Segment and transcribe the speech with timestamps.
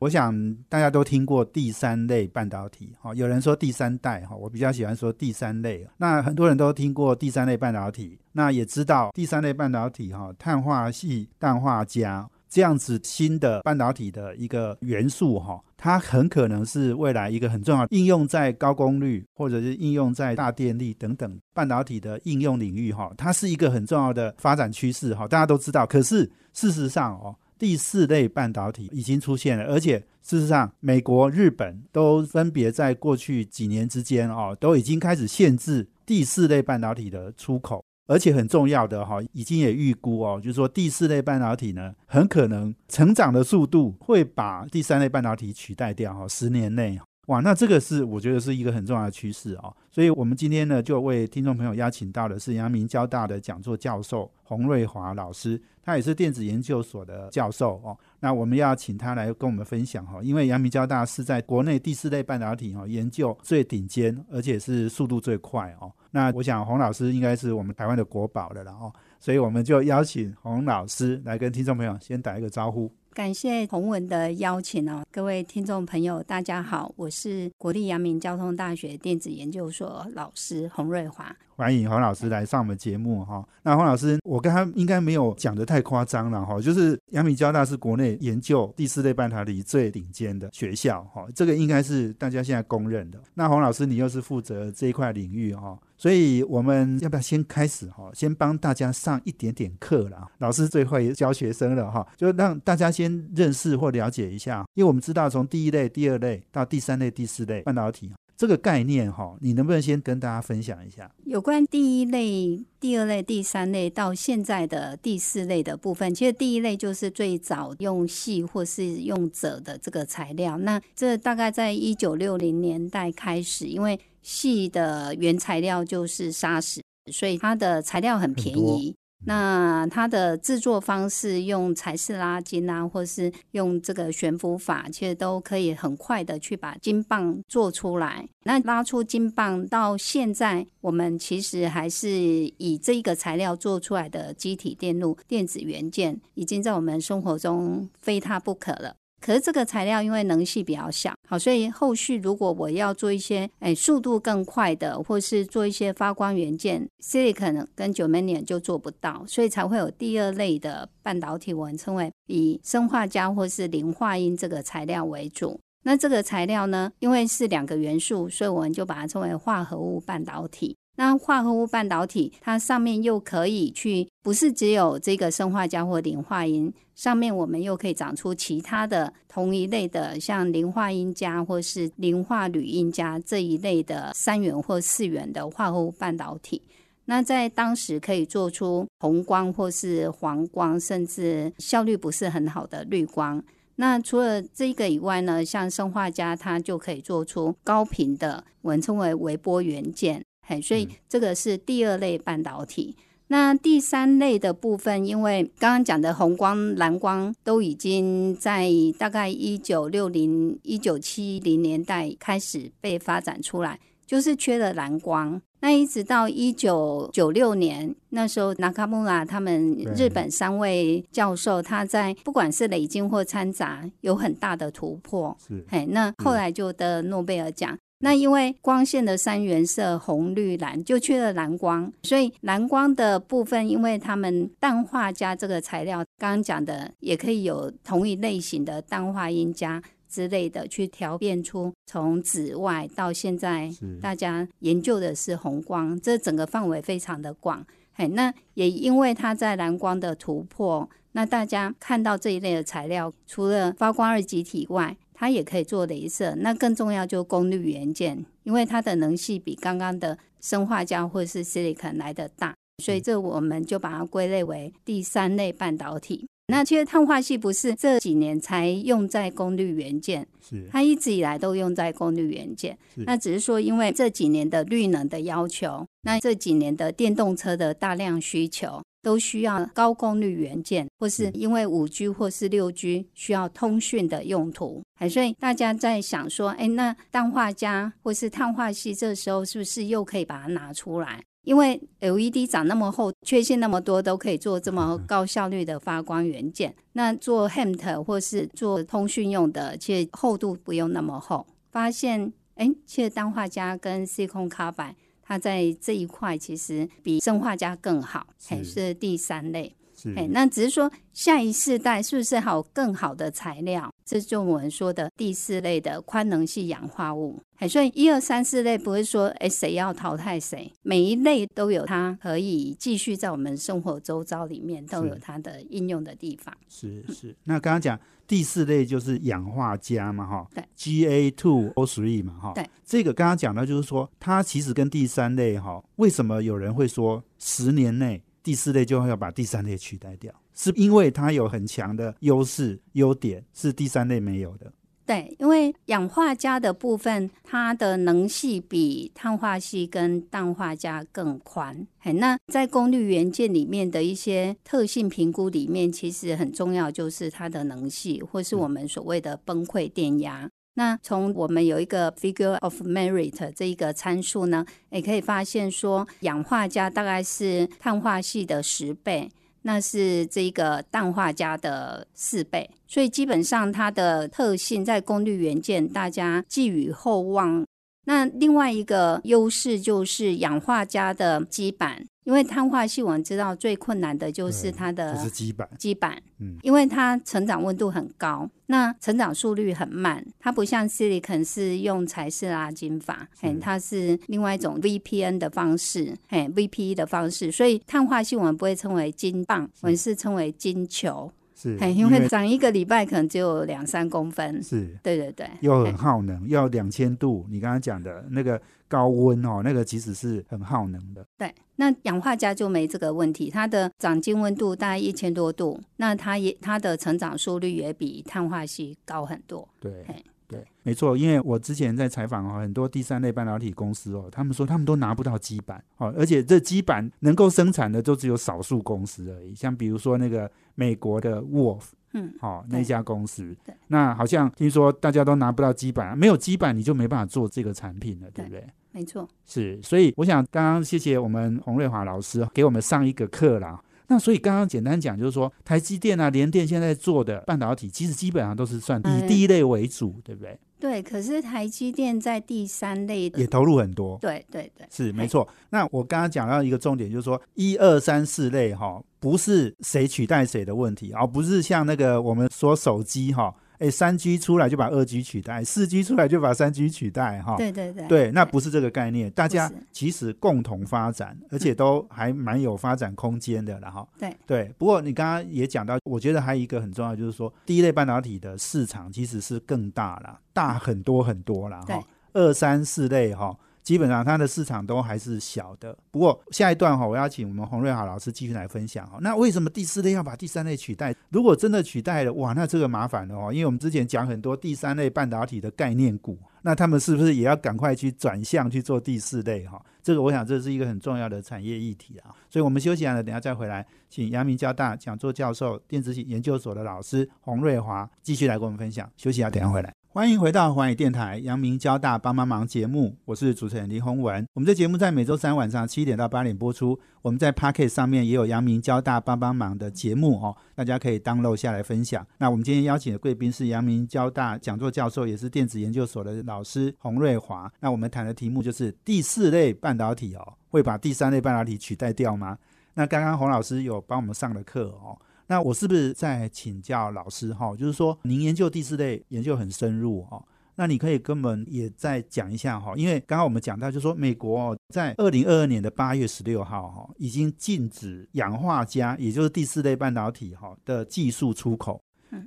[0.00, 0.34] 我想
[0.66, 5.86] 大家都听过第三类半导体，哈，有人说第三代，哈，我比较喜欢说第三类。
[5.98, 25.84] 那很多人都听过第三类半导体，那也知道第三类半导体，哈，碳化系氮化镓这样子新的半导体的一个元素，哈，它很可能是未来一个很重要应用在高功率或者是应用在大电力等等半导体的应用领域，哈，它是一个很重要的发展趋势，哈，大家都知道。
[25.86, 26.24] 可是
[26.54, 37.84] 事实上，哦，第四类半导体已经出现了，而且事实上，美国、日本都分别在过去几年之间，哦，都已经开始限制第四类半导体的出口。
[38.06, 46.98] 而且很重要的哈，已经也预估哦，就是说第四类半导体呢，很可能成长的速度会把第三类半导体取代掉哈，十年内
[47.30, 49.72] 哇，那这个是我觉得是一个很重要的趋势哦。
[49.88, 57.96] 所以我们今天呢，就为听众朋友邀请到的是阳明交大的讲座教授洪瑞华老师，他也是电子研究所的教授哦。
[58.18, 65.92] 那我们要请他来跟我们分享哈，因为阳明交大是在国内第四类半导体哈研究最顶尖，而且是速度最快哦。
[66.10, 72.92] 那我想洪老师应该是我们台湾的国宝了，然后，所以我们就邀请洪老师来跟听众朋友先打一个招呼。
[73.20, 81.30] 感谢洪文的邀请哦，各位听众朋友，大家好，我是国立阳明交通大学电子研究所老师洪瑞华。
[81.54, 83.46] 欢迎洪老师来上我们节目哈。
[83.62, 86.58] 那洪老师，我跟他应该没有讲的太夸张了哈。
[86.62, 93.20] 就是阳明交大是国内研究第四类半导体最顶尖的学校哈，这个应该是大家现在公认的。
[93.34, 98.10] 那洪老师，你又是负责这一块领域哈，所以我们要不要先开始哈？
[98.14, 100.26] 先帮大家上一点点课了。
[100.38, 108.10] 老师最会教学生了哈，就让大家先认识或了解一下，因为我们知道从第一类、第二类到第三类、第四类半导体。
[108.34, 111.12] 这个概念哈，你能不能先跟大家分享一下？
[111.26, 120.56] 有关第一类、第二类、第三类到现在的第四类的部分，其实第一类就是最早用锡或是用锗的这个材料。
[120.56, 126.82] 那这大概在一九六零年代开始，因为锡的原材料就是砂石，
[127.12, 128.94] 所以它的材料很便宜。
[129.26, 138.26] 那它的制作方式用彩式拉筋啊，或是用这个悬浮法，其实都可以很快的去把金棒做出来。
[138.44, 148.96] 那拉出金棒到现在，我们其实还是以这一个材料做出来的机体电路、电子元件，已经在我们生活中非它不可了。
[149.20, 165.60] 可是这个材料因为能系比较小，好，所以后续如果我要做一些哎速度更快的，或是做一些发光元件，silicon 跟 germanium 就做不到，所以才会有第二类的半导体，我们称为以生化镓或是磷化铟这个材料为主。
[165.82, 170.76] 那这个材料呢，因为是两个元素，所以我们就把它称为化合物半导体。
[170.96, 186.60] 那化合物半导体，它上面又可以去，不是只有这个生化镓或磷化铟，上面我们又可以长出其他的同一类的，像磷化铟加或是磷化铝铟加这一类的三元或四元的化合物半导体。
[187.06, 193.42] 那在当时可以做出红光或是黄光，甚至效率不是很好的绿光。
[193.76, 200.22] 那除了这个以外呢，像生化镓，它就可以做出高频的，我们称为微波元件。
[200.58, 202.96] 所以这个是第二类半导体。
[203.32, 208.68] 那第三类的部分，因为刚刚讲的红光、蓝光都已经在
[208.98, 215.40] 大概一九六零、一九七零年代开始被发展出来，就是缺了蓝光。
[215.60, 225.36] 那一直到一九九六年，那时候纳卡穆拉他们日本三位教授，他在不管是累积或掺杂，有很大的突破。
[225.46, 227.78] 是，嘿，那后来就得诺贝尔奖。
[228.02, 243.70] 那因为光线的三原色红、绿、蓝就缺了蓝光，所以蓝光的部分，因为他们氮化镓这个材料，刚刚讲的也可以有同一类型的氮化铟加之类的，去调变出从紫外到现在
[244.00, 247.64] 大家研究的是红光，这整个范围非常的广。
[247.92, 266.26] 嘿，那也因为它在蓝光的突破，那大家看到这一类的材料，除了发光二极体外，它也可以做镭射，那更重要就功率元件，因为它的能系比刚刚的生化胶或是 silicon 来的大，所以这我们就把它归类为第三类半导体。
[266.50, 272.76] 那其实碳化系不是这几年才用在功率元件，是它一直以来都用在功率元件。
[272.96, 291.22] 那只是说，因为这几年的绿能的要求，那这几年的电动车的大量需求，都需要高功率元件，或是因为五 G 或是六 G 需要通讯的用途，哎，所以大家在想说，哎，那氮化镓或是碳化系，这时候是不是又可以把它拿出来？
[291.42, 296.74] 因为 LED 长那么厚，缺陷那么多，都可以做这么高效率的发光元件。
[296.92, 301.46] 那做 HEMT 或是做通讯用的，其实厚度不用那么厚。
[301.70, 309.74] 发现，哎，其实氮化镓跟 silicon carbide，它在这一块其实比砷化镓更好，哎，是是第三类。
[310.00, 313.92] 是哎，那只是说下一世代是不是还有更好的材料？
[314.04, 317.38] 这就我们说的第四类的宽能系氧化物。
[317.58, 326.54] 哎，所以一二三四类不会说哎谁要淘汰谁，每一类都有它可以继续在我们生活周遭里面都有它的应用的地方。
[326.68, 327.36] 是是。
[327.44, 340.32] 那刚刚讲第四类就是氧化镓嘛，哈，对，Ga two O three 嘛，哈，对，这个刚刚讲到就是说，它其实跟第三类哈，为什么有人会说十年内第四类就要把第三类取代掉？
[340.54, 344.72] 是因为它有很强的优势优点，是第三类没有的。
[345.06, 351.84] 对，因为氧化镓的部分，它的能系比碳化系跟氮化镓更宽。
[351.98, 360.48] 嘿，那在功率元件里面的一些特性评估里面，其实很重要就是它的能系，或是我们所谓的崩溃电压。
[360.74, 369.28] 那从我们有一个 figure of merit 这一个参数呢，也可以发现说，氧化镓大概是碳化系的十倍，
[369.62, 377.64] 那是这个氮化镓的四倍，所以基本上它的特性在功率元件大家寄予厚望。
[378.04, 386.56] 那另外一个优势就是氧化镓的基板，因为碳化系我们知道最困难的就是它的是基板，基板，嗯。
[386.62, 407.44] 因为它成长温度很高，那成长速率很慢，它不像 silicon 是用柴氏拉筋法，嘿，它是另外一种 VPN 的方式，嘿，VPE 的方式，所以碳化系我们不会称为金棒，我们是称为金球，是，因为长一个礼拜可能只有两三公分，是对对对，又嘿很耗能，要两千度。
[407.50, 408.58] 你刚刚讲的那个
[408.88, 411.22] 高温哦，那个其实是很耗能的。
[411.36, 419.68] 对，那氧化镓就没这个问题，它的长晶温度大概一千多度，那它也它的成长速率也比碳化系高很多。
[419.78, 421.16] 对嘿对，没错。
[421.16, 429.54] 因为我之前在采访哦，很多第三类半导体公司哦，他们说他们都拿不到基板哦，而且这基板能够生产的都只有少数公司而已。
[429.54, 431.82] 像比如说那个美国的 Wolf。
[432.12, 433.56] 嗯，哦，那家公司，
[433.86, 438.66] 那好像听说大家都拿不到基板，没有基板你就没办法做这个产品了，对不对？
[438.90, 439.28] 没错。
[439.46, 443.80] 是，所以我想刚刚谢谢我们洪瑞华老师给我们上一个课啦。
[444.10, 450.58] 那所以刚刚简单讲，就是说台积电啊、联电现在做的半导体，其实基本上都是算以嗯第一类为主，对不对？
[450.80, 455.46] 对，可是台积电在第三类的也投入很多，对对对，是没错。
[455.68, 467.56] 那我刚刚讲到一个重点，就是说一二三四类哈，不是谁取代谁的问题，而不是像那个我们说手机哈，哎，三 G 出来就把二 G 取代，四 G 出来就把三 G 取代哈。
[467.56, 474.06] 对对对对，那不是这个概念，大家其实共同发展，而且都还蛮有发展空间的了哈。
[474.18, 482.06] 对对，不过你刚刚也讲到，我觉得还有一个很重要，就是说第一类半导体的市场其实是更大了，大很多很多了对哈。
[482.34, 485.96] 二三四类哈，基本上它的市场都还是小的。
[486.10, 489.18] 不过下一段哈，我要请我们洪瑞豪老师继续来分享哈。
[489.20, 491.14] 那为什么第四类要把第三类取代？
[491.30, 499.80] 如果真的取代了，哇，那这个麻烦了哦，因为我们之前讲很多第三类半导体的概念股，那他们是不是也要赶快去转向去做第四类哈？
[500.02, 502.34] 这个我想这是一个很重要的产业议题啊。
[502.48, 509.10] 所以我们休息完了，等下再回来，请阳明交大讲座教授、电子系研究所的老师洪瑞华继续来跟我们分享。
[509.16, 509.99] 休息一下，等下回来。
[510.12, 514.44] 欢迎回到环宇电台阳明交大帮帮忙节目，我是主持人林宏文。
[514.54, 516.98] 我们这节目在每周三晚上七点到八点播出。
[517.22, 522.26] 我们在 Pocket 上面也有阳明交大帮帮忙的节目哦，大家可以 download 下来分享。
[522.38, 527.72] 那我们今天邀请的贵宾是阳明交大讲座教授，也是电子研究所的老师洪瑞华。
[527.78, 532.58] 那我们谈的题目就是第四类半导体哦，会把第三类半导体取代掉吗？
[532.94, 535.16] 那刚刚洪老师有帮我们上了课哦。
[535.50, 537.74] 那我是不是在请教老师哈？
[537.74, 540.40] 就是说，您研究第四类研究很深入哈，
[540.76, 552.00] 那你可以跟我们也再讲一下哈，因为刚刚我们讲到，就说美国哦，在二零二二年的八月十六号哈，已经禁止氧化镓，也就是第四类半导体哈的技术出口。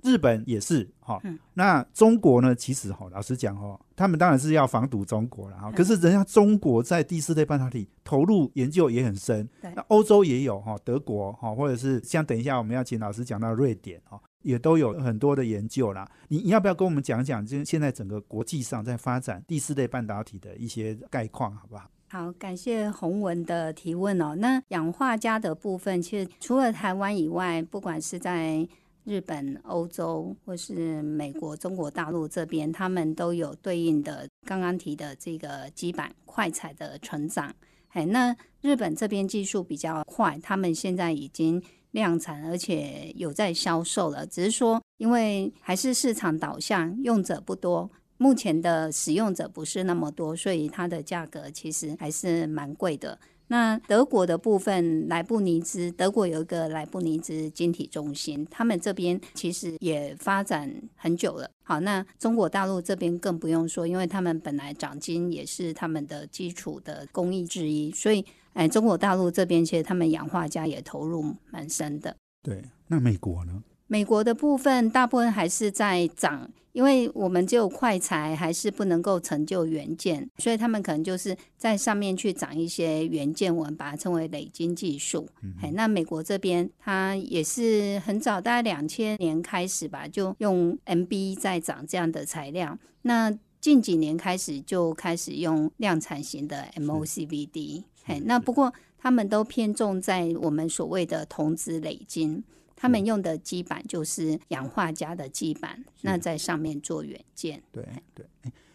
[0.04, 1.20] 日本也是哈。
[1.24, 2.54] 嗯那中国呢？
[2.56, 5.70] 其实哈，老实讲哈，他们当然是要防堵中国了哈。
[5.70, 14.20] 嗯可是人家中国在第四类半导体投入研究也很深，那欧洲也有哈，德国哈，或者是像等一下我们要请老师讲到瑞典哈。
[14.42, 21.90] 也都有很多的研究啦，你你要不要跟我们讲讲，就现在整个国际上在发展第四类半导体的一些概况，好不好？
[22.10, 24.36] 好，感谢洪文的提问哦。
[24.36, 28.68] 那氧化镓的部分，其实除了台湾以外，不管是在
[29.06, 37.54] 日本、欧洲或是美国、中国大陆这边，他们都有对应的刚刚提的这个基板快彩的成长。
[37.90, 44.26] 哎，那日本这边技术比较快，他们现在已经量产，而且有在销售了。
[44.26, 53.20] 只是说，因为还是市场导向，用者不多，目前的使用者不是那么多，所以它的价格其实还是蛮贵的。
[53.54, 61.48] 那德国的部分，莱布尼兹，德国有一个莱布尼兹晶体中心，他们这边其实也发展很久了。
[61.62, 72.16] 好，那中国大陆这边更不用说，因为他们本来长晶也是他们的基础的工艺之一，所以哎，中国大陆这边其实他们氧化镓也投入蛮深的。
[72.42, 73.64] 对，那美国呢？
[73.94, 85.30] 美国的部分大部分还是在涨，因为我们只有快材，还是不能够成就元件，所以他们可能就是在上面去涨一些元件，我们把它称为累金技术。
[85.62, 92.76] 哎、那美国这边它也是很早，大概两千年开始吧，就用 MB 在涨这样的材料。
[93.04, 93.32] 那
[93.62, 97.84] 近几年开始就开始用量产型的 MOCVD。
[98.06, 102.44] 嘿，那不过他们都偏重在我们所谓的铜质累金。
[102.84, 107.64] 他们用的基板就是氧化镓的基板，那在上面做元件。
[107.72, 107.82] 对
[108.14, 108.26] 对，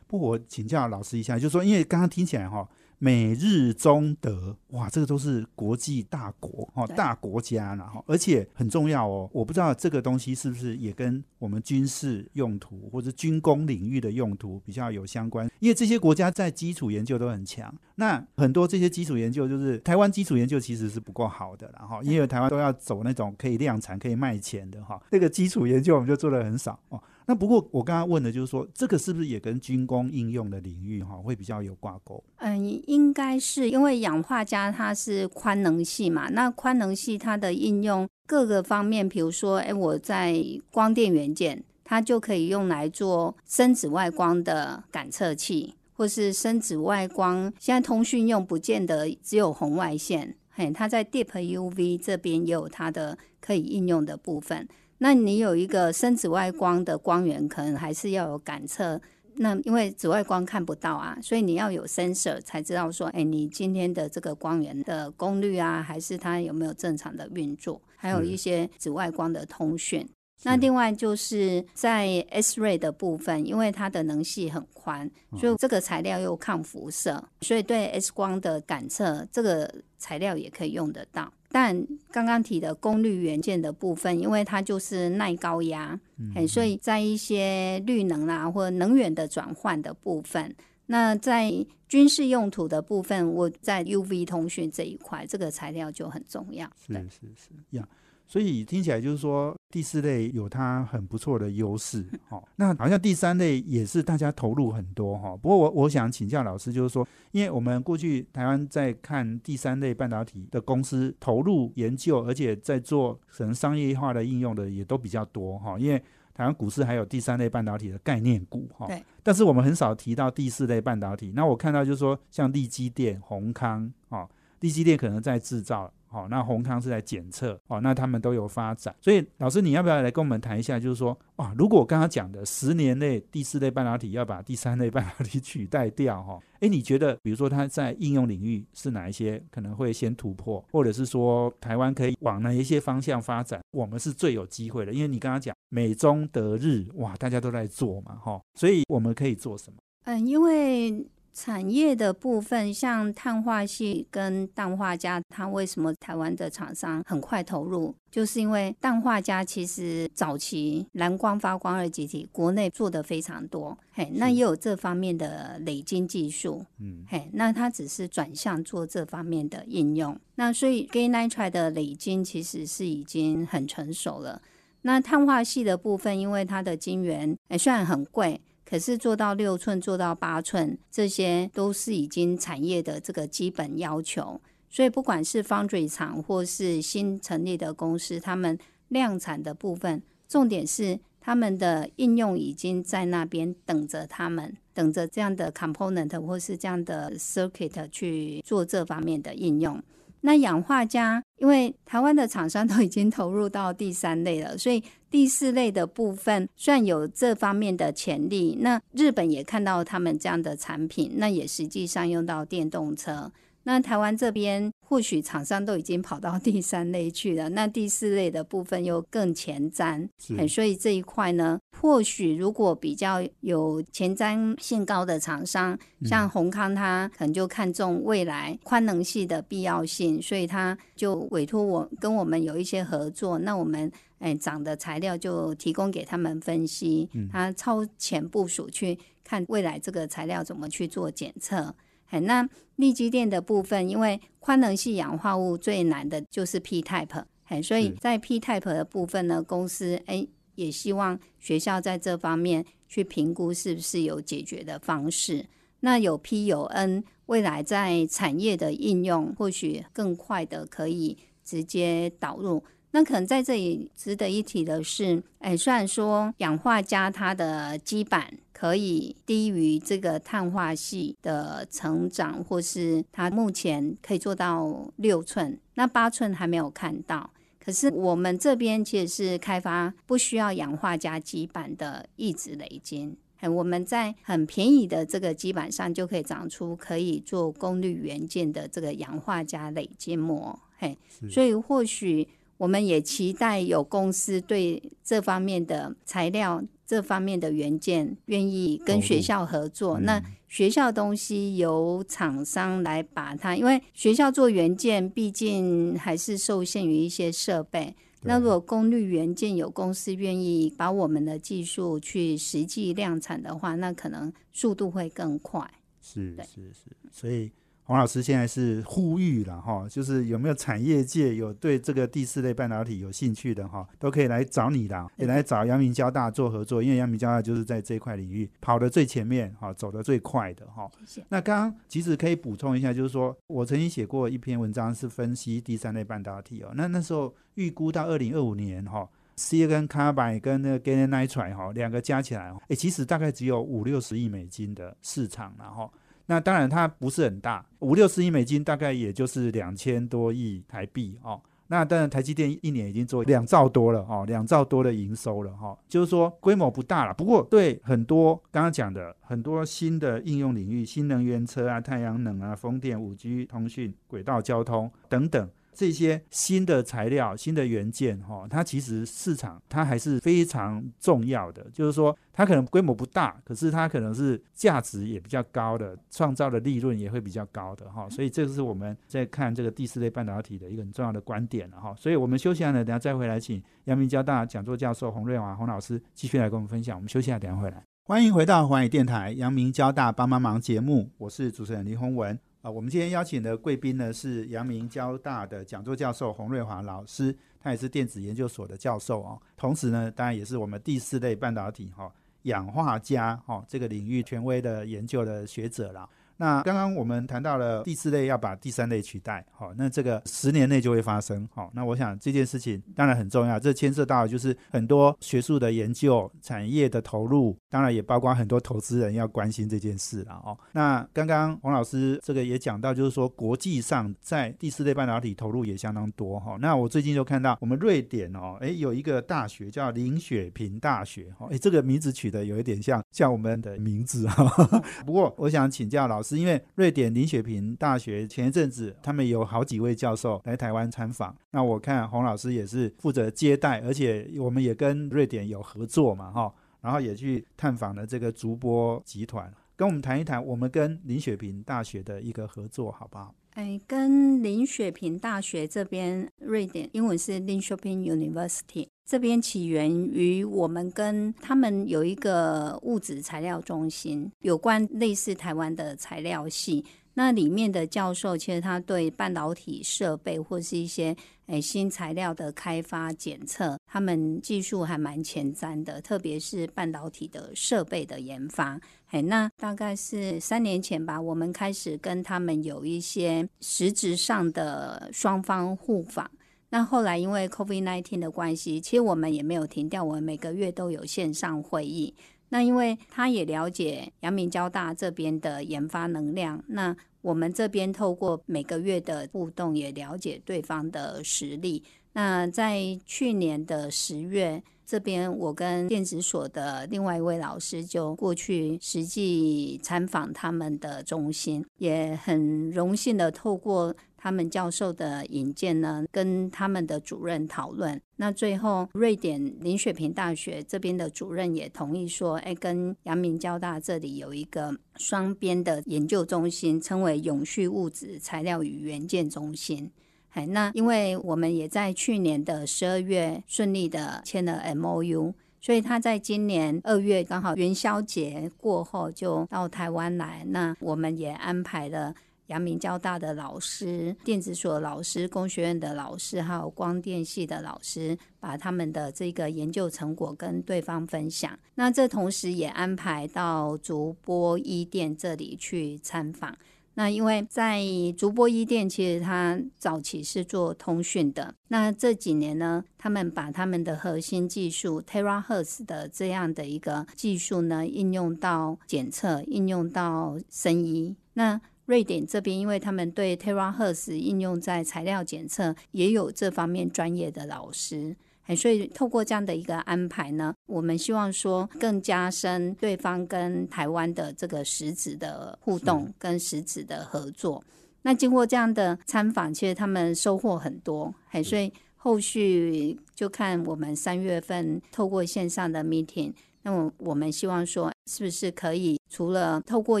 [0.06, 9.28] 不过我请教老师一下，就是说，因为刚刚听起来哈，美日中德，哇，这个都是国际大国哈，对大国家然后，而且很重要哦。
[9.32, 17.74] 我不知道这个东西是不是也跟我们军事用途或者军工领域的用途比较有相关，因为这些国家在基础研究都很强。
[17.96, 27.02] 那很多这些基础研究，就是台湾基础研究其实是不够好的然后，因为台湾都要走那种可以量产、可以卖钱的哈，这个基础研究我们就做的很少哦。
[27.28, 32.22] 那不过我刚刚问的就是说，这个是不是也跟军工应用的领域哈会比较有挂钩？
[32.36, 40.40] 嗯，应该是因为氧化镓它是宽能系嘛，那宽能系它的应用各个方面，比如说，哎，我在
[40.70, 47.52] 光电元件，它就可以用来做深紫外光的感测器，或是深紫外光。
[47.58, 54.68] 现在通讯用不见得只有红外线，嘿，它在 Deep UV 这边也有它的可以应用的部分。
[54.98, 59.00] 那你有一个深紫外光的光源，可能还是要有感测。
[59.38, 70.08] 那因为紫外光看不到啊，所以你要有 sensor 才知道说，哎，你今天的这个光源的功率啊，还是它有没有正常的运作，还有一些紫外光的通讯。
[70.42, 81.32] 那另外就是在 S ray 的部分，因为它的能系很宽，所以这个材料又抗辐射，所以对 X 光的感测，这个材料也可以用得到。
[81.58, 85.98] 但刚刚提的功率元件的部分，因为它就是耐高压，
[86.34, 91.50] 哎、所以在一些绿能啊或者能源的转换的部分，那在
[91.88, 96.70] 军事用途的部分，我在 UV 通讯这一块，这个材料就很重要。
[96.86, 97.88] 是对是是呀。
[98.26, 102.42] 所以听起来就是说，第四类有它很不错的优势， 哦。
[102.56, 116.02] 那好像第三类也是大家投入很多哈、不过我我想请教老师，就是说，因为我们过去台湾在看第三类半导体的公司投入研究，而且在做可能商业化的应用的也都比较多哈、因为
[116.34, 121.32] 台湾股市还有第三类半导体的概念股哈、对但是我们很少提到第四类半导体。
[121.34, 124.28] 那我看到就是说，像利基电、宏康哦，
[124.60, 125.92] 利基电可能在制造。
[126.16, 128.96] 好、那宏康是在检测，哦，那他们都有发展。
[129.02, 130.80] 所以老师，你要不要来跟我们谈一下？
[130.80, 143.60] 就是说，哇，如果我刚刚讲的十年内第四类半导体要把第三类半导体取代掉，哈、诶，你觉得，比如说它在应用领域是哪一些可能会先突破，或者是说台湾可以往哪一些方向发展？
[143.72, 149.76] 我们是最有机会的，因为你刚刚讲美中德日，哇，大家都在做嘛，哈、所以我们可以做什么？
[150.04, 151.04] 嗯，因为
[151.36, 157.94] 产业的部分，像碳化系跟氮化镓，它为什么台湾的厂商很快投入？
[158.10, 170.18] 就是因为氮化镓其实早期蓝光发光二极体国内做的非常多，嘿，那也有这方面的累金技术，嗯，嘿，那它只是转向做这方面的应用。
[170.36, 174.40] 那所以 Gay Nitride 的累金其实是已经很成熟了。
[174.80, 178.40] 那碳化系的部分，因为它的晶圆，哎，虽然很贵。
[178.68, 184.40] 可是做到六寸、做到八寸，这些都是已经产业的这个基本要求。
[184.68, 188.58] 所以不管是 foundry 厂或是新成立的公司，他们
[188.88, 199.82] 量产的部分重点是他们的应用已经在那边等着他们，等着这样的 component 或是这样的 circuit 去做这方面的应用。
[200.22, 213.30] 那氧化镓，因为台湾的厂商都已经投入到第三类了，所以第四类的部分算有这方面的潜力，那日本也看到他们这样的产品，那也实际上用到电动车。
[213.66, 220.08] 那台湾这边或许厂商都已经跑到第三类去了， 那第四类的部分又更前瞻，
[220.48, 241.74] 所以这一块呢，或许如果比较有前瞻性高的厂商，像宏康，他可能就看中未来宽能系的必要性，所以他就委托我跟我们有一些合作，那我们哎长的材料就提供给他们分析，他超前部署去看未来这个材料怎么去做检测。
[242.08, 255.46] 哎，那立基电的部分，因为宽能系氧化物最难的就是 P type，哎，所以在 P type 的部分呢，公司哎也希望学校在这方面去评估是不是有解决的方式。
[255.80, 262.62] 那有 P 有 N，未来在产业的应用或许更快的可以直接导入。
[262.96, 277.28] 那可能在这里值得一提的是，哎，虽然说氧化镓它的基板可以低于这个碳化系的成长，或是它目前可以做到六寸，那八寸还没有看到。
[277.62, 290.96] 可是我们这边其实是开发不需要氧化镓基板的一直累金，哎，我们在很便宜的这个基板上就可以长出可以做功率元件的这个氧化镓累金膜，嘿，
[291.28, 292.26] 所以或许。
[292.58, 300.00] 我们也期待有公司对这方面的材料、这方面的元件愿意跟学校合作。
[300.00, 307.94] 那学校东西由厂商来把它，因为学校做元件毕竟还是受限于一些设备。
[308.22, 315.70] 那如果功率元件有公司愿意把我们的技术去实际量产的话，那可能速度会更快。
[316.00, 317.50] 是是是，所以。
[317.86, 330.90] 黄老师现在是呼吁了哈，就是有没有产业界有对这个第四类半导体有兴趣的哈，都可以来找你的，也来找阳明交大做合作，因为阳明交大就是在这块领域跑得最前面哈，走得最快的哈。
[330.98, 331.26] 谢谢。
[331.28, 336.72] 那刚刚其实可以补充一下，就是说我曾经写过一篇文章，是分析第三类半导体哦。
[336.74, 345.88] 那那时候预估到二零二五年哈，C 跟 Carbide 跟那个 Gallium Nitride 哈两个加起来，哎，其实大概只有五六十亿美金的市场，然后。
[346.26, 351.40] 那当然，它不是很大，五六十亿美金，大概也就是两千多亿台币哦。
[351.68, 357.14] 那当然，台积电一年已经做两兆多了哦，两兆多的营收了哈，就是说规模不大了。
[357.14, 365.48] 不过对很多刚刚讲的很多新的应用领域，新能源车啊、太阳能啊、风电、五 G 通讯、轨道交通等等。
[365.76, 371.66] 这些新的材料、新的元件，哈，它其实市场它还是非常重要的。
[371.72, 378.08] 就是说，它可能规模不大，可是它可能是价值也比较高的，创造的利润也会比较高的，哈。
[378.08, 381.94] 所以这个是我们在看这个第四类半导体的一个很重要的观点了，哈。
[381.98, 386.96] 所以我们休息下呢，等下再回来，请阳明交大讲座教授洪瑞华洪老师继续来跟我们分享。
[386.96, 387.82] 我们休息下，等下回来。
[388.04, 392.38] 欢迎回到华语电台阳明交大帮帮忙节目，我是主持人林宏文。
[392.66, 406.10] 啊，我们今天邀请的贵宾呢是阳明交大的讲座教授洪瑞华老师，他也是电子研究所的教授哦，同时呢，当然也是我们第四类半导体哈氧化镓哈这个领域权威的研究的学者了。
[406.38, 420.56] 那刚刚我们谈到了第四类要把第三类取代，好，那这个十年内就会发生，好，那我想这件事情当然很重要，这牵涉到就是很多学术的研究、产业的投入，当然也包括很多投资人要关心这件事了哦。
[420.72, 426.58] 那刚刚黄老师这个也讲到，就是说国际上在第四类半导体投入也相当多哈。
[426.60, 434.44] 那我最近就看到我们瑞典哦，诶，有一个大学叫林雪平大学，哦，诶，这个名字取得有一点像像我们的名字哈。
[435.06, 436.25] 不过我想请教老师。
[436.26, 441.36] 是因为瑞典林雪平大学前一阵子，他们有好几位教授来台湾参访。
[441.52, 453.32] 那我看洪老师也是负责接待，而且我们也跟瑞典有合作嘛，哈，然后也去探访了这个竹波集团，跟我们谈一谈我们跟林雪平大学的一个合作，好不好？
[453.56, 466.84] 哎，跟林雪平大学这边，瑞典英文是 Linköping University，这边起源于我们跟他们有一个物质材料中心，有关类似台湾的材料系。
[467.18, 478.78] 那里面的教授其实他对半导体设备或是一些诶新材料的开发检测，他们技术还蛮前瞻的，特别是半导体的设备的研发。
[479.08, 486.30] 哎，那大概是三年前吧，我们开始跟他们有一些实质上的双方互访。
[486.68, 492.12] 那后来因为 COVID-19 的关系，其实我们也没有停掉，我们每个月都有线上会议。
[492.48, 501.82] 那因为他也了解阳明交大这边的研发能量，那我们这边透过每个月的互动，也了解对方的实力。
[502.12, 513.94] 那在去年的十月，这边我跟电子所的另外一位老师就过去实际参访他们的中心，也很荣幸的透过。
[514.26, 529.92] 他们教授的引荐呢，跟他们的主任讨论，那最后瑞典林雪平大学这边的主任也同意说，哎，跟阳明交大这里有一个双边的研究中心，称为永续物质材料与元件中心。
[530.30, 542.12] 哎，那因为我们也在去年的十二月顺利的签了 M O U，所以他在今年二月刚好元宵节过后就到台湾来，那我们也安排了。
[542.46, 551.58] 阳明交大的老师、电子所老师、工学院的老师，还有光电系的老师，把他们的这个研究成果跟对方分享。
[551.74, 556.56] 那这同时也安排到竹波一店这里去参访。
[556.98, 557.82] 那因为在
[558.16, 561.54] 竹波一店，其实它早期是做通讯的。
[561.68, 571.14] 那这几年呢，他们把他们的核心技术 Terahertz 的这样的一个技术呢，应用到检测，应用到声医。
[571.34, 578.14] 那瑞典这边，因为他们对 Terahertz 应用在材料检测也有这方面专业的老师，
[578.56, 587.62] 所以透过这样的一个安排呢，我们希望说更加深对方跟台湾的这个实质的互动跟实质的合作。
[588.02, 596.32] 那经过这样的参访，其实他们收获很多，所以后续就看我们三月份透过线上的 meeting。
[596.66, 600.00] 那么我们希望说，是不是可以除了透过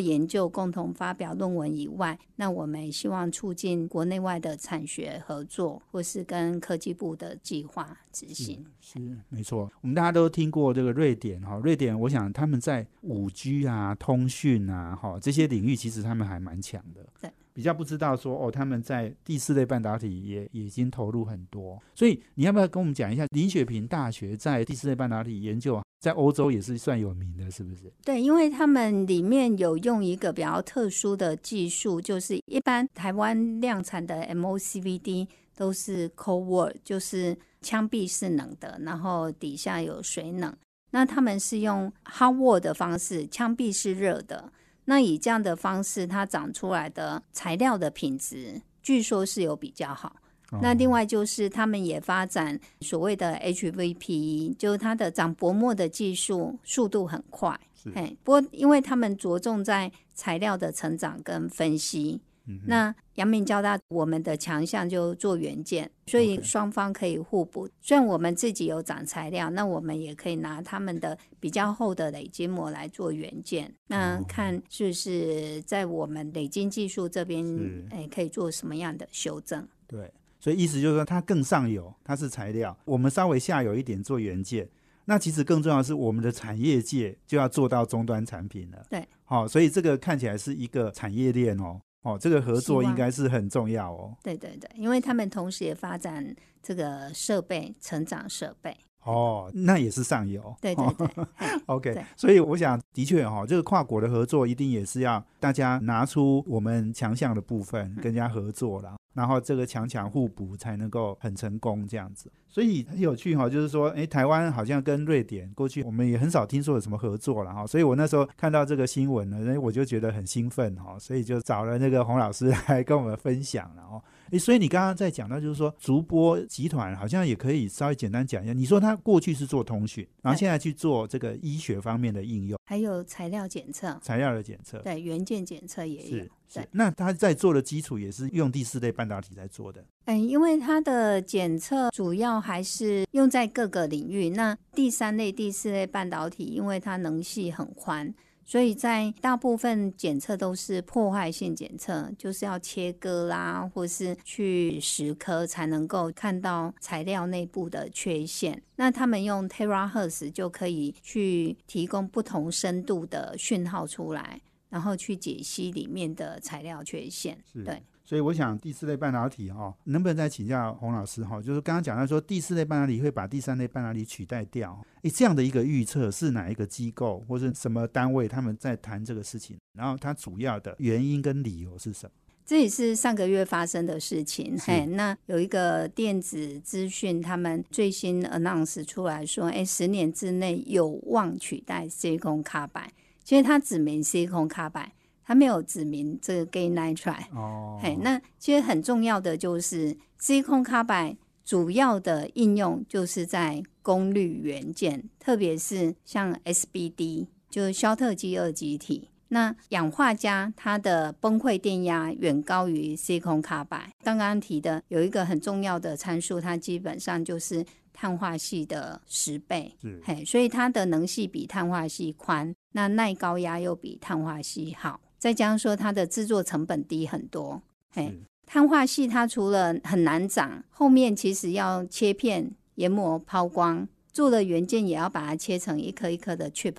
[0.00, 8.66] 研究共同发表论文以外，那我们希望促进国内外的产学合作，或是跟科技部的计划执行。
[8.80, 8.98] 是
[9.28, 17.06] 没错，我们大家都听过这个瑞典哈，瑞典我想他们在五 G 啊、通讯啊、哈这些领域，其实他们还蛮强的。
[17.20, 17.30] 对。
[17.56, 27.90] 比较不知道说哦，他们在第四类半导体也已经投入很多，所以你要不要跟我们讲一下林雪平大学在第四类半导体研究，在欧洲也是算有名的，是不是？
[28.04, 40.54] 对，因为他们里面有用一个比较特殊的技术，就是一般台湾量产的 MOCVD 都是 cold wall，就是枪壁是冷的，然后底下有水冷，
[40.90, 44.52] 那他们是用 hot wall 的方式，枪壁是热的。
[44.86, 50.16] 那以这样的方式，它长出来的材料的品质，据说是有比较好。
[50.62, 57.58] 那另外就是他们也发展所谓的 HVP，就是它的长薄膜的技术速度很快。
[57.94, 62.20] 哎，不过因为他们着重在材料的成长跟分析。
[62.64, 67.68] 那阳明交大我们的强项就做元件，所以双方可以互补。
[67.80, 73.72] 虽然我们自己有长材料，那我们也可以拿他们的比较厚的累积膜来做元件。
[73.88, 77.44] 那看是不是在我们累积技术这边，
[77.90, 79.66] 哎，可以做什么样的修正？
[79.88, 84.68] 对，所以意思就是说，它更上游，它是材料，我们稍微下游一点做元件。
[85.08, 88.84] 那其实更重要的是，我们的产业界就要做到终端产品了。
[88.90, 91.80] 对，好，所以这个看起来是一个产业链哦。
[92.02, 94.16] 哦，这个合作应该是很重要哦。
[94.22, 98.76] 对对对，因为他们同时也发展这个设备，成长设备。
[99.06, 100.54] 哦，那也是上游。
[100.60, 101.26] 对对对。
[101.66, 108.96] OK，所以我想，的确哈，这个跨国的合作一定也是要大家拿出我们强项的部分，跟人家合作了。
[109.14, 124.02] 然后这个强强互补才能够很成功这样子，所以很有趣哈，就是说，哎，台湾好像跟瑞典过去我们也很少听说有什么合作了哈，所以我那时候看到这个新闻呢，哎，我就觉得很兴奋哈，所以就找了那个洪老师来跟我们分享了哦。
[124.30, 128.52] 诶，所以你刚刚在讲到，就是说，竹波集团好像也可以稍微简单讲一下。
[128.52, 136.24] 你说他过去是做通讯，然后现在去做这个医学方面的应用，还有材料检测，材料的检测，对，元件检测也有。
[136.48, 139.84] 是，那他在做的基础也是用第四类半导体在做的。
[140.04, 144.30] 嗯，因为它的检测主要还是用在各个领域。
[144.30, 148.14] 那第三类、第四类半导体，因为它能系很宽。
[148.46, 158.62] 所以在大部分检测都是破坏性检测，就是要切割啦，或是去蚀刻才能够看到材料内部的缺陷。
[158.76, 167.36] 那他们用 Terahertz 就可以去提供不同深度的讯号出来，然后去解析里面的材料缺陷。
[167.64, 167.82] 对。
[168.06, 171.42] 所以我想第四类半导体哈，能不能再请教洪老师哈？
[171.42, 179.56] 就是刚刚讲到说第四类半导体会把第三类半导体取代掉，诶，这样的一个预测是哪一个机构或者什么单位他们在谈这个事情？
[179.76, 182.12] 然后它主要的原因跟理由是什么？
[182.46, 184.56] 这也是上个月发生的事情。
[184.60, 192.88] 嘿，那有一个电子资讯，他们最新 announce 出来说，哎，十年之内有望取代 C 空卡板。
[193.24, 194.92] 其实它指明 C 空卡板，
[195.26, 197.34] 它没有指明这个 Gay Nitride。
[197.34, 209.10] 哦，嘿，那其实很重要的就是 C 空卡板主要的应用就是在功率元件，特别是像 SBD，就是肖特基二极体。
[209.28, 213.90] 那氧化镓它的崩溃电压远高于 C 空卡板。
[214.04, 225.00] 刚刚提的有一个很重要的参数，它基本上就是碳化系的十倍，嘿，所以它的能系比碳化系宽，那耐高压又比碳化系好。
[225.18, 233.86] 再加上说它的制作成本低很多，嘿，碳化系它除了很难长，后面其实要切片、研磨、抛光。
[234.12, 236.74] 做的元件也要把它切成一颗一颗的 chip，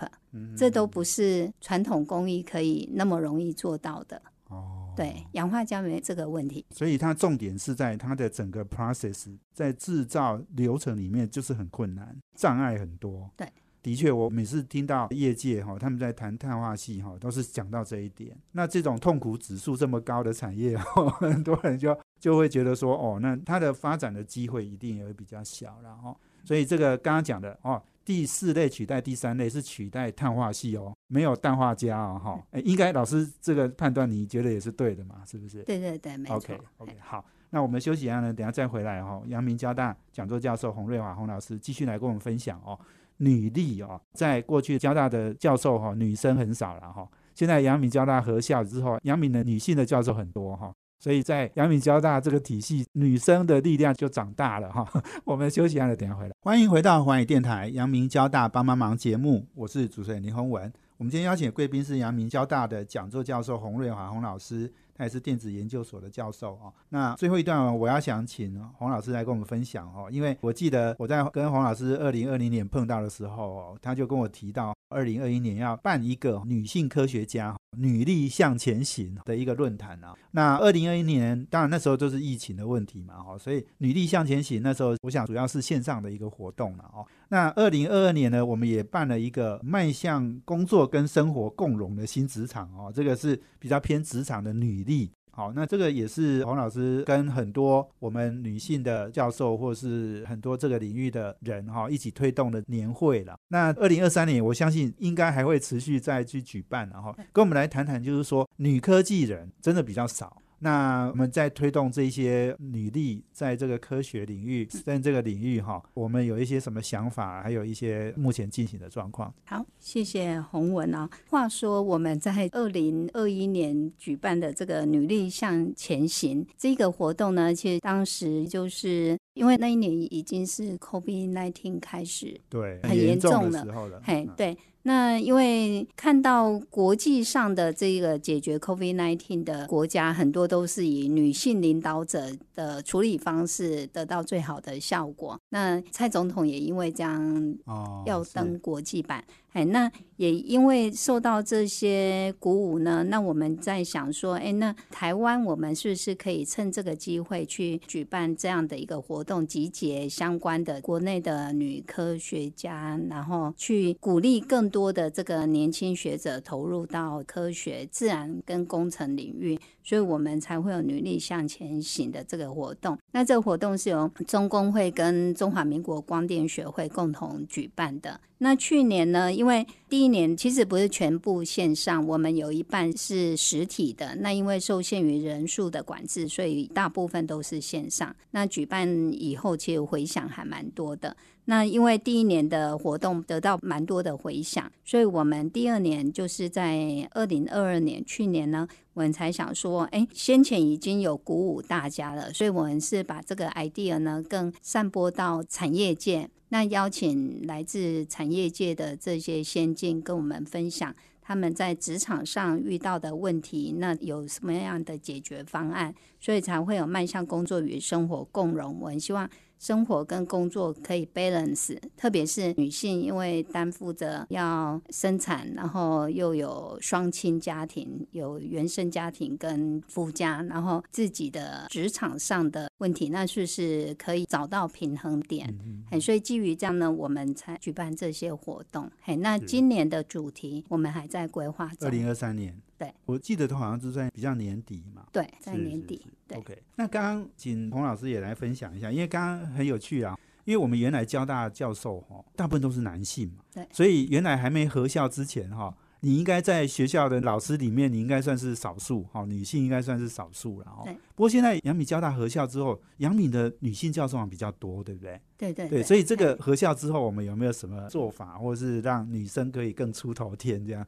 [0.58, 4.20] 这都不是传统工艺可以那么容易做到的。
[4.50, 13.30] 哦，对，氧化镓没这个问题，所以它重点是在它的整个 process，在制造流程里面就是很困难，障碍很多。
[13.38, 13.48] 对，
[13.88, 18.38] 的确，我每次听到业界哈他们在谈碳化系哈，都是讲到这一点。
[18.52, 20.78] 那这种痛苦指数这么高的产业，
[21.22, 26.14] 很多人就就会觉得说，哦，那它的发展的机会一定也会比较小了哈。
[26.44, 35.64] 所以这个刚刚讲的哦，第四类取代第三类是取代碳化系哦，没有氮化镓哦，哈，哎，应该老师这个判断你觉得也是对的嘛，是不是？
[35.64, 36.36] 对对对，没错。
[36.36, 39.22] OK OK，好，那我们休息一下呢，等下再回来哈。
[39.28, 42.78] 阳明交大讲座教授洪瑞华洪老师继续来跟我们分享哦，
[43.18, 50.72] 女力哦，在过去交大的教授哈，女生很少了哈，现在阳明交大合校之后，阳明的女性的教授很多哈。
[51.00, 54.84] 所以在阳明交大这个体系，女生的力量就长大了哈。
[55.26, 56.32] 我们休息一下，等下回来。
[56.42, 60.74] 欢迎回到环宇电台阳明交大帮帮忙节目，我是主持人林宏文。
[60.98, 64.72] 我们今天邀请的贵宾是阳明交大的讲座教授洪瑞华洪老师。
[64.98, 66.74] 他也是电子研究所的教授哦。
[66.90, 80.16] 那最后一段，我要想请洪老师来跟我们分享哦，因为我记得我在跟洪老师二零二零年碰到的时候哦，他就跟我提到二零二一年要办一个女性科学家女力向前行的一个论坛啊。
[80.32, 87.06] 那二零二一年，当然那时候都是疫情的问题嘛，哈，所以女力向前行那时候，我想主要是线上的一个活动了哦。
[87.30, 94.88] 那二零二二年呢，我们也办了一个迈向工作跟生活共荣的新职场哦，这个是比较偏职场的女。
[94.88, 103.38] 力好，那这个也是黄老师跟很多我们女性的教授，或是很多这个领域的人哈，一起推动的年会了。
[103.50, 110.42] 那二零二三年，我相信应该还会持续再去举办，然后跟我们来谈谈，就是说女科技人真的比较少。
[110.60, 119.34] 那我们在推动这些女力在这个科学领域，在这个领域哈，我们有一些什么想法，还有一些目前进行的状况。
[119.46, 121.10] 好，谢谢洪文啊。
[121.30, 134.58] 话说我们在二零二一年举办的这个女力向前行这个活动呢，其实当时就是因为那一年已经是 COVID nineteen 开始，对，很严重的时候了，嘿，对。
[134.88, 145.38] 那因为看到国际上的这个解决 COVID-19 的国家，很多都是以女性领导者的处理方式得到最好的效果。
[145.50, 147.58] 那蔡总统也因为这样
[148.06, 149.22] 要登国际版。
[149.58, 172.96] 哎，那也因为受到这些鼓舞呢，那我们在想说，哎，那台湾我们是不是可以趁这个机会去举办这样的一个活动，集结相关的国内的女科学家，然后去鼓励更多的这个年轻学者投入到科学、自然跟工程领域，所以我们才会有女力向前行的这个活动。
[173.12, 178.22] 那这个活动是由中工会跟中华民国光电学会共同举办的。
[178.40, 179.34] 那去年呢？
[179.34, 184.16] 因为第一年其实不是全部线上，我们有一半是实体的。
[184.18, 188.16] 那因为受限于人数的管制，所以大部分都是线上。
[188.32, 191.18] 那举办以后，其实回响还蛮多的。
[191.46, 206.30] 那因为第一年的活动得到蛮多的回响，所以我们第二年就是在二零二二年，去年呢，我们才想说，哎，先前已经有鼓舞大家了，所以我们是把这个 idea 呢更散播到产业界。
[206.50, 218.80] 那邀请来自产业界的这些先进跟我们分享他们在职场上遇到的问题，那有什么样的解决方案，所以才会有迈向工作与生活共融。
[218.80, 219.30] 我很希望。
[219.60, 235.54] 生活跟工作可以 balance，特别是女性，因为担负着要生产，然后又有双亲家庭，有原生家庭跟夫家，然后自己的职场上的问题，那是不是可以找到平衡点？
[235.90, 238.90] 嘿，所以基于这样呢，我们才举办这些活动。
[239.02, 241.88] 嘿，那今年的主题我们还在规划中。
[241.88, 242.56] 二零二三年。
[242.78, 245.06] 对，我记得他好像是在比较年底嘛。
[245.12, 246.12] 对，在年底是。
[246.28, 253.68] 对，OK，那刚刚请洪老师也来分享一下，因为刚刚很有趣啊，因为我们原来交大教授哈，大部分都是男性嘛，对。
[253.72, 255.76] 所以原来还没合校之前哈，
[256.08, 260.94] 你应该在学校的老师里面，你应该算是少数哈，女性应该算是少数了哈对。
[260.94, 265.20] 不过现在阳明交大合校之后，阳明的女性教授比较多，对不对？
[265.38, 270.88] 对对对，所以这个合校之后，我们有没有什么做法，或是让女生可以更出头天这样？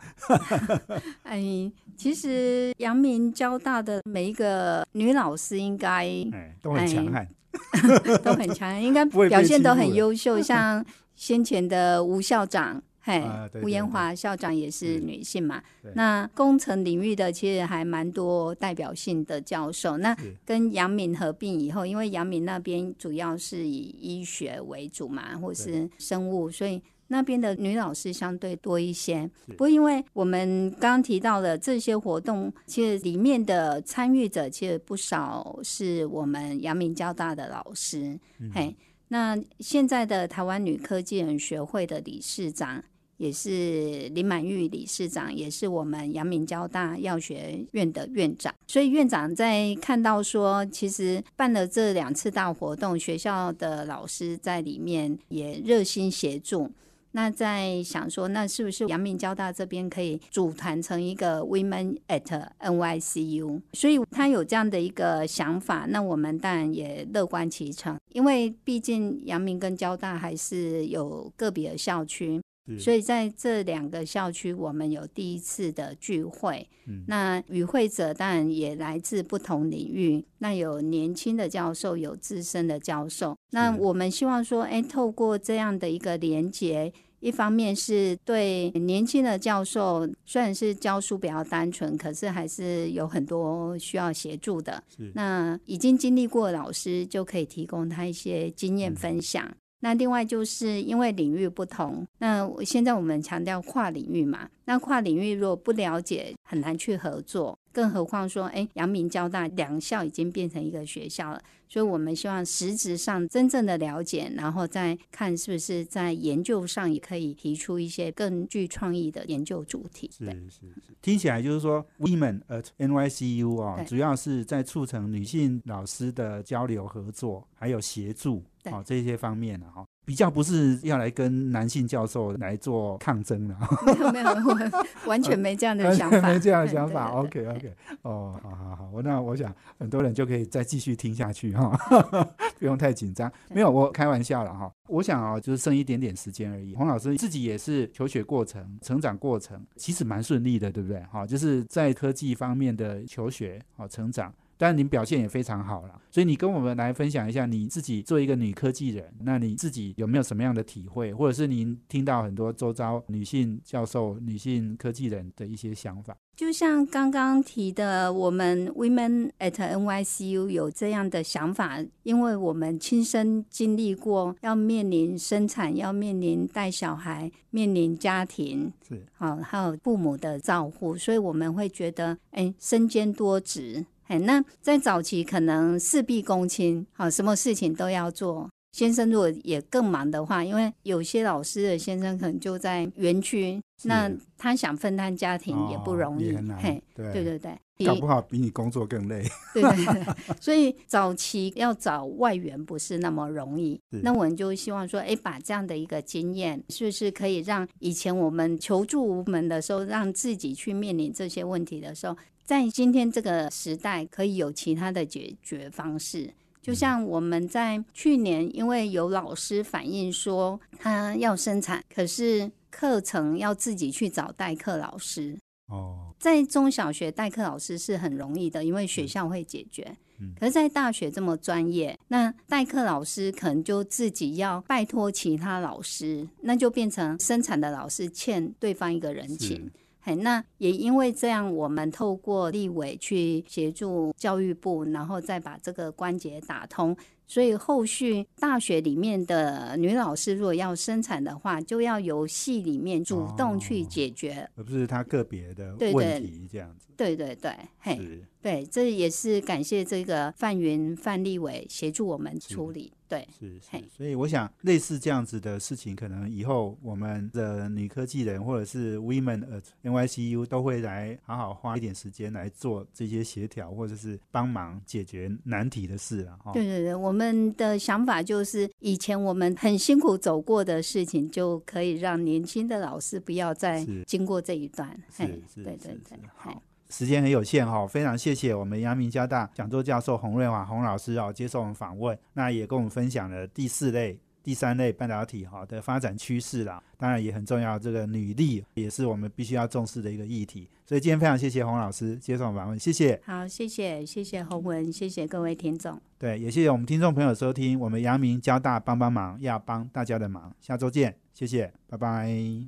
[1.23, 7.27] 哎，其实阳明交大的每一个女老师应该哎，都很强悍。
[8.23, 10.41] 都很强，应该表现都很优秀。
[10.41, 15.61] 像先前的吴校长，嘿啊对，吴延华校长也是是女性嘛。
[15.93, 19.97] 那工程领域的其实还蛮多代表性的教授。
[19.97, 29.29] 那跟杨敏合并以后，因为杨敏那边主要是以医学为主嘛，或是生物，所以那边的女老师相对多一些。
[29.47, 38.17] 不过，因为我们刚刚提到的这些活动，其实里面的参与者其实不少是我们阳明交大的老师。
[38.39, 38.75] 嗯嘿，
[39.09, 42.83] 那现在的台湾女科技人学会的理事长。
[43.19, 48.53] 也是林满玉理事长，也是我们阳明交大药学院的院长。
[48.65, 56.71] 所以院长在看到说，其实办了这两次大活动，学校的老师在里面也热心协助。
[57.11, 63.61] 那在想说，那是不是阳明交大这边可以组团成一个 Women at NYCU？
[63.73, 72.39] 所以他有这样的一个想法，那我们当然也乐观其成，因为毕竟阳明跟交大还是有个别的校区，
[72.77, 76.67] 所以在这两个校区，我们有第一次的聚会。
[76.85, 83.37] 嗯那与会者当然也来自不同领域，那有年轻的教授，有资深的教授。
[83.51, 86.91] 那我们希望说，哎，透过这样的一个连接。
[87.21, 94.81] 一方面是对年轻的教授，虽然是教书比较单纯，可是还是有很多需要协助的。
[95.13, 99.51] 那已经经历过的老师就可以提供他一些经验分享。
[99.81, 107.57] 那另外就是因为领域不同，那现在我们强调跨领域嘛，那跨领域如果不了解，很难去合作。
[107.71, 120.07] 更何况说，哎，阳明交大两校已经变成一个学校了，所以我们希望实质上真正的了解，然后再看是不是在研究上也可以提出一些更具创意的研究主题。
[120.15, 137.09] 是是是，听起来就是说，Women at NYCU 哦，主要是在促成女性老师的交流合作，还有协助对哦这些方面啊哈、比较不是要来跟男性教授来做抗争的，没有没有，我完全没这样的想法，没这样的想法。
[137.11, 141.77] OK OK，哦，好好好，我那我想很多人就可以再继续听下去哈，
[142.57, 143.31] 不用太紧张。
[143.49, 144.71] 对没有，我开玩笑了哈。
[144.87, 146.73] 我想啊、就是剩一点点时间而已。
[146.73, 150.99] 洪老师自己也是求学过程、成长过程，其实蛮顺利的，对不对？
[151.11, 154.33] 哈，就是在科技方面的求学、啊成长。
[154.59, 166.13] 当然，您表现也非常好了，所以你跟我们来分享一下你自己做一个女科技人，那你自己有没有什么样的体会，或者是您听到很多周遭女性教授、女性科技人的一些想法？
[166.35, 183.85] 就像刚刚提的，我们 Women at NYCU 有这样的想法，因为我们亲身经历过要面临生产，要面临带小孩，面临家庭，是好、还有父母的照顾，所以我们会觉得，哎，身兼多职。
[184.09, 188.49] 哎，那在早期可能事必躬亲，好、什么事情都要做。
[188.71, 196.35] 先生如果也更忙的话，因为有些老师的先生可能就在园区，那他想分担家庭也不容易。
[196.57, 197.39] 嘿，对对对
[197.77, 199.23] 对，搞不好比你工作更累。
[199.53, 200.05] 对对对，
[200.41, 203.79] 所以早期要找外援不是那么容易。
[204.03, 212.15] 那我们就希望说，哎，把这样的一个经验，是不是可以让以前我们求助无门的时候，让自己去面临这些问题的时候，
[212.49, 216.33] 在今天这个时代，可以有其他的解决方式。
[216.59, 229.95] 就像我们在去年，因为有老师反映说他要生产，可是课程要自己去找代课老师，哦，在中小学代课老师是很容易的，因为学校会解决。
[230.19, 239.69] 嗯可是，在大学这么专业，那代课老师可能就自己要拜托其他老师，那就变成生产的老师欠对方一个人情
[240.15, 246.95] 那也因为这样，我们透过立委去协助教育部，然后再把这个关节打通。
[247.29, 254.49] 所以后续大学里面的女老师如果要生产的话，就要由系里面主动去哦解决。
[254.55, 256.87] 而不是她个别的问题这样子。
[256.97, 262.91] 对对对，嘿，对，这也是感谢这个范云范立伟协助我们处理。
[263.07, 276.51] 对，是是嘿，所以我想类似这样子的事情，可能以后我们的女科技人或者是 Women at NYCU 都会来好好花一点时间来做这些协调，或者是帮忙解决难题的事了哈。
[276.51, 277.18] 对对对，我们
[277.55, 284.89] 的想法就是，以前我们很辛苦走过的事情，就可以让年轻的老师不要再是经过这一段。
[285.15, 286.61] 是嘿是是对对对是，好。
[286.89, 296.81] 时间很有限哈，非常谢谢我们阳明交大讲座教授洪瑞华洪老师哦，接受我们访问，那也跟我们分享了第四类、第三类半导体哈的发展趋势啦。
[296.97, 300.67] 当然也很重要，这个女力也是我们必须要重视的一个议题。
[300.89, 303.21] 所以今天非常谢谢洪老师接受访问，谢谢。
[303.23, 306.01] 好，谢谢谢谢洪文，谢谢各位听众。
[306.17, 312.65] 对，也谢谢我们听众朋友收听我们阳明交大帮帮忙，要帮大家的忙，下周见，谢谢，拜拜。